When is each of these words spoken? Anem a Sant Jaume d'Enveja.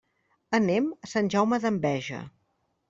Anem 0.59 0.87
a 0.95 1.11
Sant 1.13 1.31
Jaume 1.37 1.63
d'Enveja. 1.67 2.25